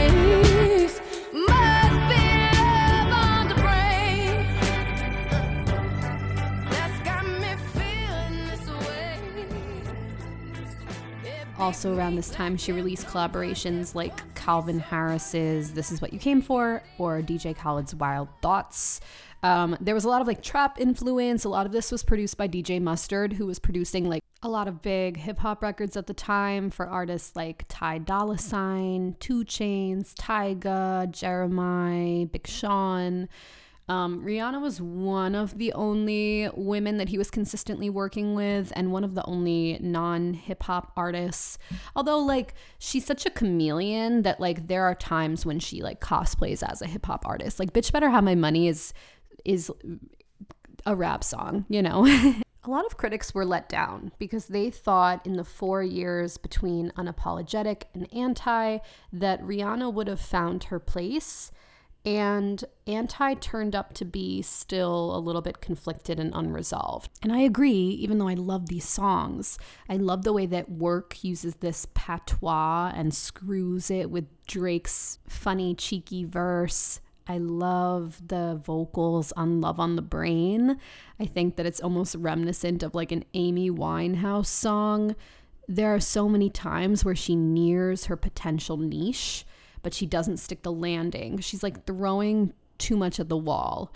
[11.57, 16.41] Also, around this time, she released collaborations like Calvin Harris's This Is What You Came
[16.41, 18.99] For or DJ Khaled's Wild Thoughts.
[19.41, 21.45] Um, there was a lot of like trap influence.
[21.45, 24.67] A lot of this was produced by DJ Mustard, who was producing like a lot
[24.67, 29.45] of big hip hop records at the time for artists like Ty Dolla Sign, 2
[29.45, 33.29] Chainz, Tyga, Jeremih, Big Sean.
[33.87, 38.91] Um, Rihanna was one of the only women that he was consistently working with, and
[38.91, 41.57] one of the only non hip hop artists.
[41.95, 46.67] Although, like, she's such a chameleon that, like, there are times when she, like, cosplays
[46.67, 47.59] as a hip hop artist.
[47.59, 48.93] Like, Bitch Better Have My Money is,
[49.43, 49.71] is
[50.85, 52.05] a rap song, you know?
[52.65, 56.91] a lot of critics were let down because they thought in the four years between
[56.91, 58.79] Unapologetic and Anti
[59.13, 61.51] that Rihanna would have found her place.
[62.05, 67.09] And Anti turned up to be still a little bit conflicted and unresolved.
[67.23, 69.57] And I agree, even though I love these songs.
[69.89, 75.73] I love the way that Work uses this patois and screws it with Drake's funny,
[75.73, 77.01] cheeky verse.
[77.27, 80.77] I love the vocals on Love on the Brain.
[81.19, 85.15] I think that it's almost reminiscent of like an Amy Winehouse song.
[85.67, 89.43] There are so many times where she nears her potential niche,
[89.85, 91.37] but she doesn't stick the landing.
[91.37, 93.93] She's like throwing too much at the wall.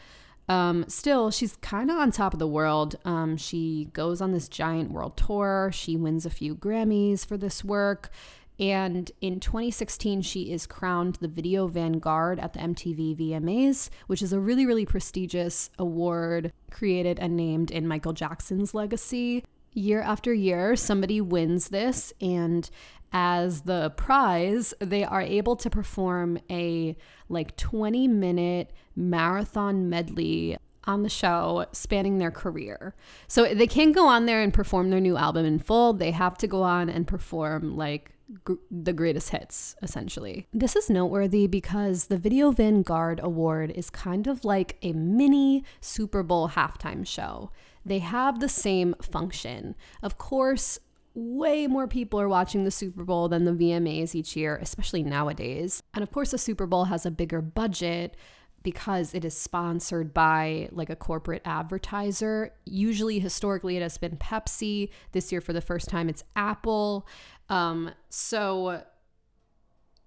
[0.48, 2.96] Um, still, she's kind of on top of the world.
[3.06, 5.72] Um, she goes on this giant world tour.
[5.74, 8.12] She wins a few Grammys for this work.
[8.60, 14.32] And in 2016, she is crowned the Video Vanguard at the MTV VMAs, which is
[14.32, 19.44] a really, really prestigious award created and named in Michael Jackson's legacy.
[19.74, 22.70] Year after year, somebody wins this, and
[23.12, 26.96] as the prize, they are able to perform a
[27.28, 32.96] like 20 minute marathon medley on the show spanning their career.
[33.28, 35.94] So they can't go on there and perform their new album in full.
[35.94, 38.12] They have to go on and perform like
[38.44, 40.48] gr- the greatest hits, essentially.
[40.54, 46.24] This is noteworthy because the Video Vanguard Award is kind of like a mini Super
[46.24, 47.52] Bowl halftime show.
[47.86, 49.76] They have the same function.
[50.02, 50.80] Of course,
[51.20, 55.84] way more people are watching the Super Bowl than the VMAs each year, especially nowadays.
[55.94, 58.16] And of course, the Super Bowl has a bigger budget
[58.64, 62.54] because it is sponsored by like a corporate advertiser.
[62.66, 64.90] Usually, historically, it has been Pepsi.
[65.12, 67.08] This year, for the first time, it's Apple.
[67.50, 68.84] Um, so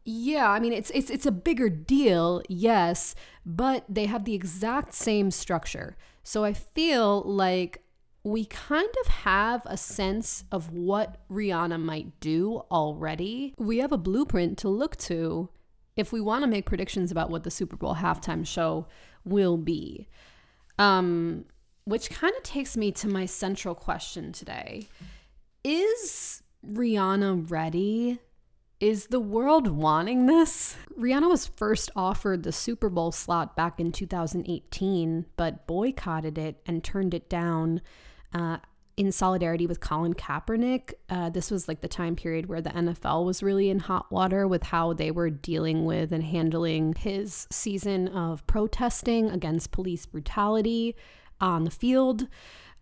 [0.04, 3.14] yeah, I mean it's it's it's a bigger deal, yes,
[3.46, 5.96] but they have the exact same structure.
[6.24, 7.82] So I feel like
[8.24, 13.54] we kind of have a sense of what Rihanna might do already.
[13.58, 15.48] We have a blueprint to look to
[15.96, 18.86] if we want to make predictions about what the Super Bowl halftime show
[19.24, 20.08] will be.
[20.78, 21.46] Um,
[21.84, 24.86] which kind of takes me to my central question today.
[25.64, 28.20] Is Rihanna ready?
[28.78, 30.76] Is the world wanting this?
[30.98, 36.82] Rihanna was first offered the Super Bowl slot back in 2018, but boycotted it and
[36.82, 37.80] turned it down
[38.34, 38.58] uh,
[38.96, 40.92] in solidarity with Colin Kaepernick.
[41.08, 44.46] Uh, this was like the time period where the NFL was really in hot water
[44.46, 50.94] with how they were dealing with and handling his season of protesting against police brutality
[51.40, 52.28] on the field.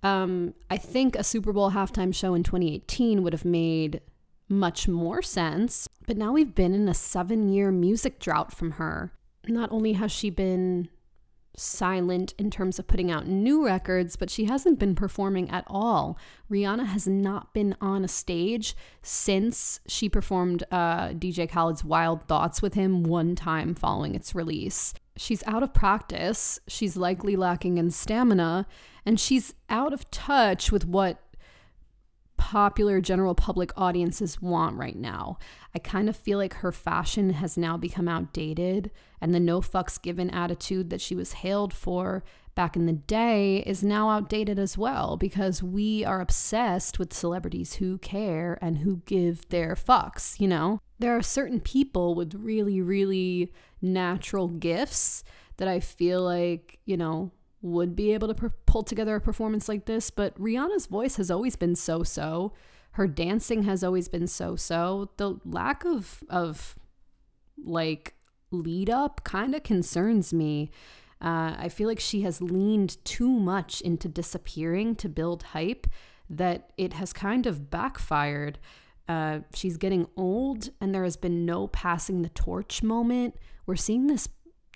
[0.03, 4.01] Um, I think a Super Bowl halftime show in 2018 would have made
[4.49, 5.89] much more sense.
[6.07, 9.13] But now we've been in a seven year music drought from her.
[9.47, 10.89] Not only has she been
[11.57, 16.19] silent in terms of putting out new records, but she hasn't been performing at all.
[16.51, 22.63] Rihanna has not been on a stage since she performed uh, DJ Khaled's Wild Thoughts
[22.63, 24.95] with him one time following its release.
[25.17, 28.67] She's out of practice, she's likely lacking in stamina,
[29.05, 31.19] and she's out of touch with what
[32.41, 35.37] popular general public audiences want right now.
[35.75, 40.01] I kind of feel like her fashion has now become outdated, and the no fucks
[40.01, 42.25] given attitude that she was hailed for
[42.55, 47.75] back in the day is now outdated as well because we are obsessed with celebrities
[47.75, 50.81] who care and who give their fucks, you know?
[50.99, 55.23] There are certain people with really, really natural gifts
[55.59, 57.33] that I feel like, you know,
[57.63, 61.31] would be able to per- pull together a performance like this, but Rihanna's voice has
[61.31, 62.53] always been so so.
[62.93, 65.11] Her dancing has always been so so.
[65.17, 66.77] The lack of of
[67.63, 68.15] like
[68.51, 70.71] lead up kind of concerns me.
[71.23, 75.87] Uh, I feel like she has leaned too much into disappearing to build hype
[76.31, 78.59] that it has kind of backfired.
[79.09, 83.35] Uh, she's getting old, and there has been no passing the torch moment.
[83.67, 84.29] We're seeing this,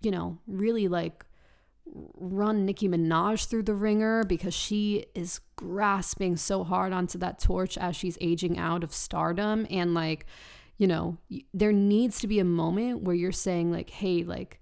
[0.03, 1.25] you know, really like
[1.87, 7.77] run Nicki Minaj through the ringer because she is grasping so hard onto that torch
[7.79, 9.67] as she's aging out of stardom.
[9.71, 10.27] And like,
[10.79, 11.19] you know,
[11.53, 14.61] there needs to be a moment where you're saying, like, hey, like,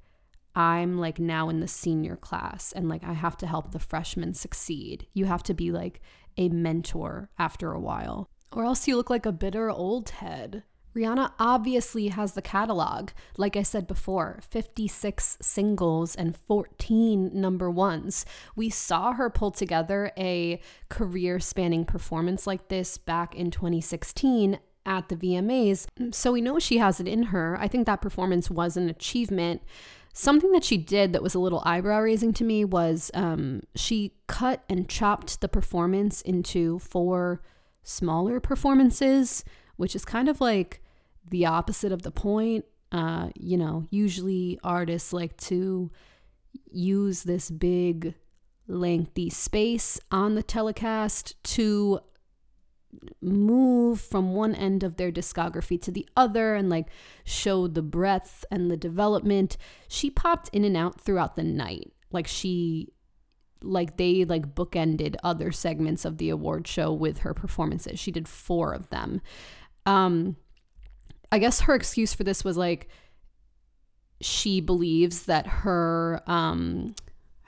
[0.54, 4.34] I'm like now in the senior class and like I have to help the freshmen
[4.34, 5.06] succeed.
[5.14, 6.00] You have to be like
[6.36, 10.62] a mentor after a while, or else you look like a bitter old head.
[10.94, 13.10] Rihanna obviously has the catalog.
[13.36, 18.26] Like I said before, 56 singles and 14 number ones.
[18.54, 25.08] We saw her pull together a career spanning performance like this back in 2016 at
[25.08, 25.86] the VMAs.
[26.12, 27.56] So we know she has it in her.
[27.60, 29.62] I think that performance was an achievement.
[30.12, 34.12] Something that she did that was a little eyebrow raising to me was um, she
[34.26, 37.40] cut and chopped the performance into four
[37.82, 39.44] smaller performances,
[39.82, 40.80] which is kind of like
[41.28, 42.64] the opposite of the point.
[42.92, 45.90] Uh, you know, usually artists like to
[46.70, 48.14] use this big,
[48.68, 51.98] lengthy space on the telecast to
[53.20, 56.86] move from one end of their discography to the other and like
[57.24, 59.56] show the breadth and the development.
[59.88, 61.92] She popped in and out throughout the night.
[62.12, 62.92] Like she
[63.64, 67.98] like they like bookended other segments of the award show with her performances.
[67.98, 69.20] She did 4 of them.
[69.86, 70.36] Um
[71.30, 72.88] I guess her excuse for this was like
[74.20, 76.94] she believes that her um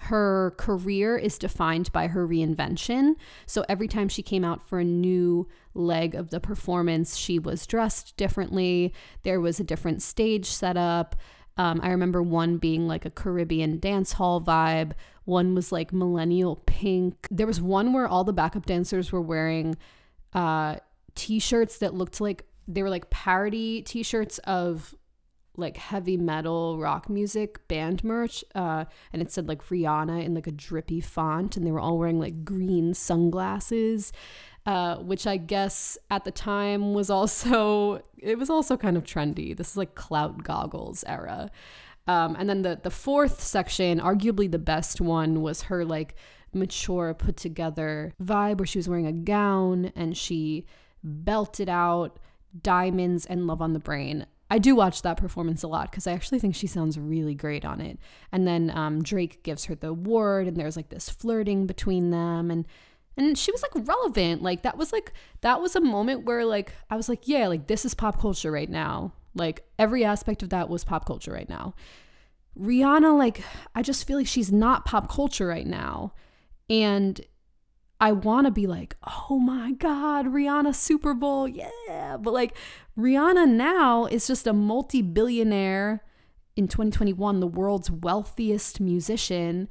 [0.05, 3.14] her career is defined by her reinvention.
[3.47, 7.66] So every time she came out for a new leg of the performance, she was
[7.66, 8.93] dressed differently.
[9.22, 11.16] There was a different stage setup.
[11.57, 14.93] Um, I remember one being like a Caribbean dance hall vibe.
[15.24, 17.26] One was like millennial pink.
[17.30, 19.76] There was one where all the backup dancers were wearing
[20.35, 20.76] uh,
[21.15, 24.95] t shirts that looked like they were like parody t-shirts of
[25.57, 30.47] like heavy metal rock music band merch uh, and it said like rihanna in like
[30.47, 34.12] a drippy font and they were all wearing like green sunglasses
[34.67, 39.57] uh, which i guess at the time was also it was also kind of trendy.
[39.57, 41.51] This is like clout goggles era.
[42.07, 46.15] Um, and then the the fourth section arguably the best one was her like
[46.53, 50.67] mature put together vibe where she was wearing a gown and she
[51.05, 52.18] belted out
[52.61, 54.26] Diamonds and Love on the Brain.
[54.50, 57.64] I do watch that performance a lot because I actually think she sounds really great
[57.64, 57.98] on it.
[58.30, 62.50] And then um, Drake gives her the award, and there's like this flirting between them,
[62.50, 62.66] and
[63.16, 64.42] and she was like relevant.
[64.42, 67.66] Like that was like that was a moment where like I was like, yeah, like
[67.66, 69.12] this is pop culture right now.
[69.34, 71.74] Like every aspect of that was pop culture right now.
[72.59, 73.42] Rihanna, like
[73.74, 76.12] I just feel like she's not pop culture right now,
[76.70, 77.20] and
[78.01, 78.97] I want to be like,
[79.28, 82.16] oh my God, Rihanna Super Bowl, yeah.
[82.20, 82.57] But like,
[82.99, 86.03] Rihanna now is just a multi billionaire
[86.57, 89.68] in 2021, the world's wealthiest musician.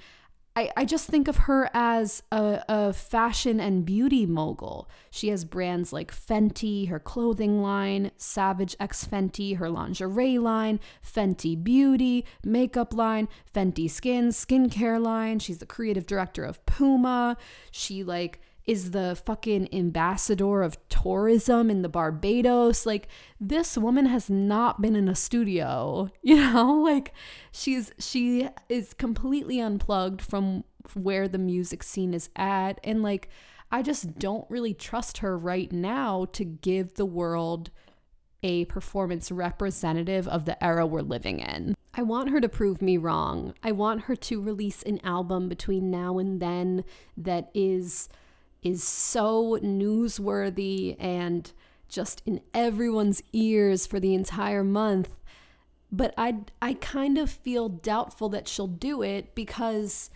[0.55, 4.87] I, I just think of her as a, a fashion and beauty mogul.
[5.09, 11.61] She has brands like Fenty, her clothing line, Savage X Fenty, her lingerie line, Fenty
[11.61, 15.39] Beauty, makeup line, Fenty Skin, skincare line.
[15.39, 17.35] She's the creative director of Puma.
[17.71, 22.85] She like is the fucking ambassador of tourism in the Barbados.
[22.85, 23.07] Like
[23.39, 26.73] this woman has not been in a studio, you know?
[26.73, 27.13] Like
[27.51, 33.29] she's she is completely unplugged from where the music scene is at and like
[33.71, 37.71] I just don't really trust her right now to give the world
[38.43, 41.73] a performance representative of the era we're living in.
[41.95, 43.53] I want her to prove me wrong.
[43.63, 46.83] I want her to release an album between now and then
[47.17, 48.09] that is
[48.63, 51.51] is so newsworthy and
[51.87, 55.09] just in everyone's ears for the entire month.
[55.91, 60.09] But I I kind of feel doubtful that she'll do it because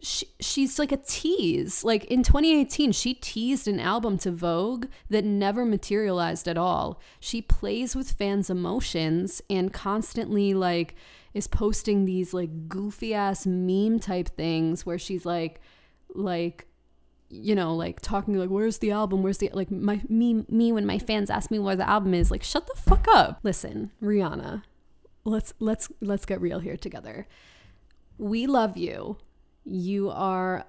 [0.00, 1.82] she, she's like a tease.
[1.84, 7.00] Like in 2018, she teased an album to Vogue that never materialized at all.
[7.18, 10.94] She plays with fans' emotions and constantly like
[11.34, 15.60] is posting these like goofy ass meme type things where she's like
[16.14, 16.66] like
[17.28, 19.22] you know, like talking like, "Where's the album?
[19.22, 22.30] Where's the like my me me when my fans ask me where the album is,
[22.30, 24.62] like, shut the fuck up." Listen, Rihanna,
[25.24, 27.26] let's let's let's get real here together.
[28.18, 29.18] We love you.
[29.64, 30.66] You are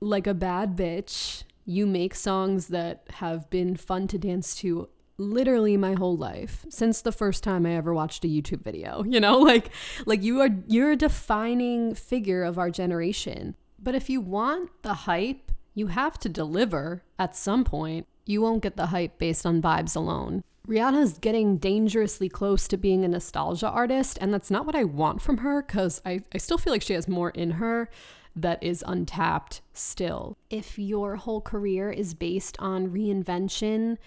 [0.00, 1.44] like a bad bitch.
[1.64, 7.00] You make songs that have been fun to dance to literally my whole life since
[7.00, 9.04] the first time I ever watched a YouTube video.
[9.14, 9.70] You know, like
[10.06, 13.54] like you are you're a defining figure of our generation.
[13.78, 15.43] But if you want the hype
[15.74, 18.06] you have to deliver at some point.
[18.24, 20.42] You won't get the hype based on vibes alone.
[20.66, 25.20] Rihanna's getting dangerously close to being a nostalgia artist, and that's not what I want
[25.20, 27.90] from her because I, I still feel like she has more in her
[28.34, 30.38] that is untapped still.
[30.48, 33.98] If your whole career is based on reinvention,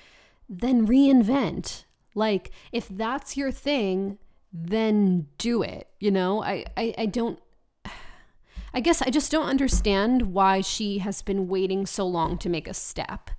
[0.49, 1.85] then reinvent.
[2.15, 4.17] Like, if that's your thing,
[4.51, 5.87] then do it.
[5.99, 7.39] You know, I, I, I don't
[8.73, 12.67] I guess I just don't understand why she has been waiting so long to make
[12.67, 13.31] a step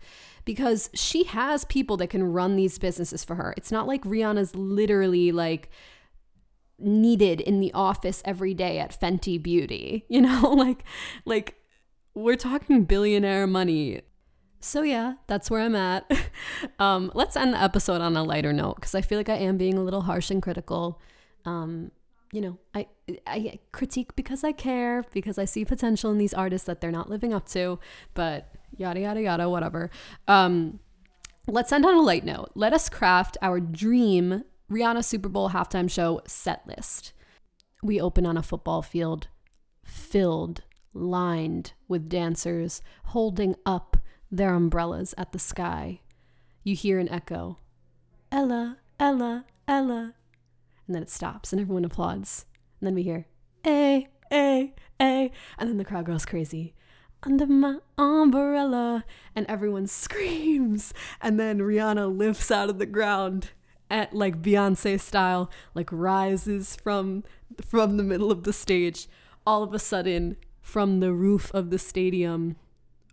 [0.45, 3.53] because she has people that can run these businesses for her.
[3.57, 5.71] It's not like Rihanna's literally like
[6.79, 10.53] needed in the office every day at Fenty Beauty, you know?
[10.53, 10.85] like
[11.25, 11.57] like
[12.15, 14.01] we're talking billionaire money.
[14.61, 16.11] So yeah, that's where I'm at.
[16.79, 19.57] um, let's end the episode on a lighter note because I feel like I am
[19.57, 21.01] being a little harsh and critical.
[21.45, 21.93] Um,
[22.33, 22.87] you know, I
[23.27, 27.11] I critique because I care, because I see potential in these artists that they're not
[27.11, 27.79] living up to,
[28.15, 29.91] but yada yada yada, whatever.
[30.27, 30.81] Um,
[31.47, 32.51] let's end on a light note.
[32.55, 37.13] Let us craft our dream Rihanna Super Bowl halftime show set list.
[37.83, 39.29] We open on a football field
[39.85, 40.63] filled,
[40.93, 43.97] lined with dancers holding up
[44.31, 46.01] their umbrellas at the sky.
[46.63, 47.59] You hear an echo
[48.31, 50.15] Ella, Ella, Ella,
[50.89, 52.47] and then it stops and everyone applauds.
[52.81, 53.27] And then we hear,
[53.65, 56.75] A, A, A, and then the crowd goes crazy.
[57.23, 59.05] Under my umbrella,
[59.37, 60.93] and everyone screams.
[61.21, 63.51] And then Rihanna lifts out of the ground
[63.91, 67.25] at like Beyonce style, like rises from
[67.65, 69.09] from the middle of the stage.
[69.47, 72.57] All of a sudden, from the roof of the stadium,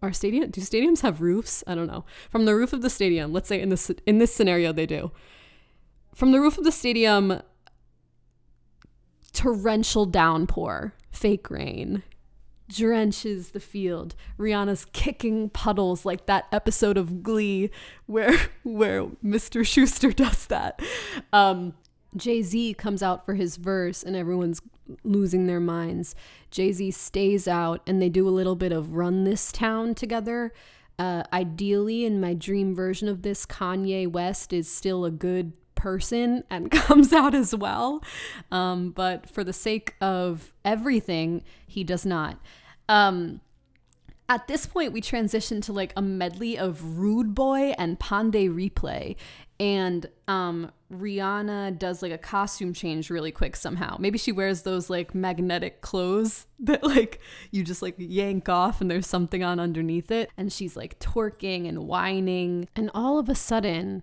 [0.01, 1.63] our stadium do stadiums have roofs?
[1.65, 2.05] I don't know.
[2.29, 5.11] From the roof of the stadium, let's say in this in this scenario they do.
[6.13, 7.41] From the roof of the stadium,
[9.35, 12.01] torrential downpour, fake rain,
[12.67, 14.15] drenches the field.
[14.39, 17.69] Rihanna's kicking puddles like that episode of Glee
[18.07, 19.61] where where Mr.
[19.61, 20.79] Schuester does that.
[21.31, 21.73] Um,
[22.15, 24.61] Jay Z comes out for his verse and everyone's
[25.03, 26.15] losing their minds.
[26.49, 30.53] Jay Z stays out and they do a little bit of Run This Town together.
[30.97, 35.51] Uh, ideally, in my dream version of this, Kanye West is still a good
[35.85, 38.03] person and comes out as well.
[38.51, 42.39] Um, but for the sake of everything, he does not.
[42.89, 43.41] Um,
[44.27, 48.49] at this point, we transition to like a medley of Rude Boy and Pon de
[48.49, 49.15] Replay.
[49.59, 53.97] And um, Rihanna does like a costume change really quick somehow.
[53.99, 57.19] Maybe she wears those like magnetic clothes that like
[57.51, 60.31] you just like yank off and there's something on underneath it.
[60.35, 62.69] And she's like twerking and wining.
[62.75, 64.01] And all of a sudden,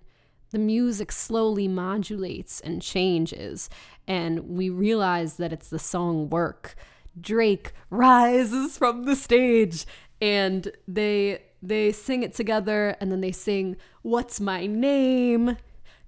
[0.53, 3.69] the music slowly modulates and changes,
[4.07, 6.75] and we realize that it's the song Work.
[7.19, 9.85] Drake rises from the stage
[10.21, 15.57] and they they sing it together and then they sing What's My Name?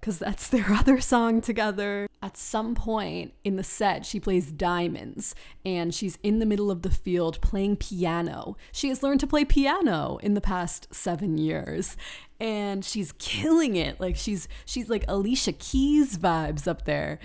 [0.06, 2.08] Because that's their other song together.
[2.22, 5.34] At some point in the set, she plays Diamonds
[5.66, 8.56] and she's in the middle of the field playing piano.
[8.72, 11.98] She has learned to play piano in the past seven years
[12.40, 14.00] and she's killing it.
[14.00, 17.18] Like she's she's like Alicia Keys vibes up there.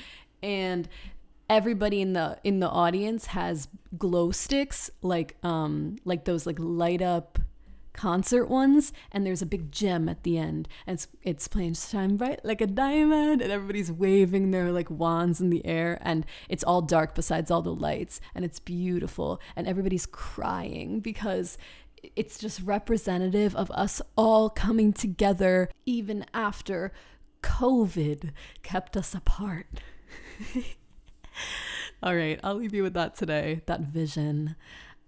[0.43, 0.89] And
[1.51, 3.69] everybody in the in the audience has
[3.99, 7.39] glow sticks like um like those like light up
[7.93, 12.17] concert ones and there's a big gem at the end and it's, it's playing shine
[12.17, 16.65] bright like a diamond and everybody's waving their like wands in the air and it's
[16.65, 21.59] all dark besides all the lights and it's beautiful and everybody's crying because
[22.17, 26.93] it's just representative of us all coming together even after
[27.43, 28.31] covid
[28.63, 29.67] kept us apart
[32.03, 33.63] all right, I'll leave you with that today.
[33.67, 34.57] That vision.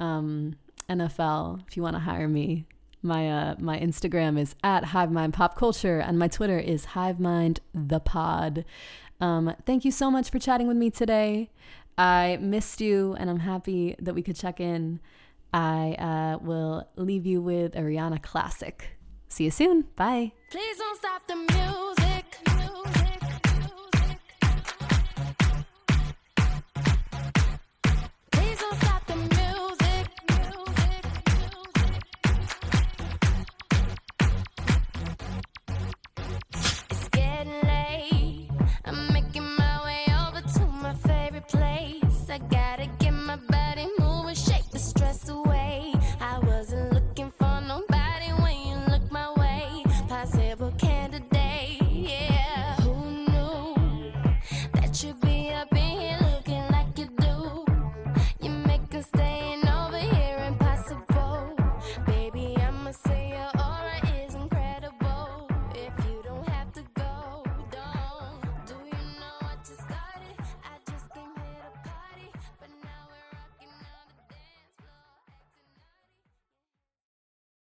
[0.00, 0.56] Um,
[0.88, 2.66] NFL, if you want to hire me,
[3.02, 8.00] my uh, my Instagram is at HiveMind Pop Culture, and my Twitter is HiveMind the
[8.00, 8.64] Pod.
[9.20, 11.50] Um, thank you so much for chatting with me today.
[11.98, 15.00] I missed you, and I'm happy that we could check in.
[15.52, 18.96] I uh, will leave you with a Rihanna classic.
[19.28, 19.86] See you soon.
[19.96, 20.32] Bye.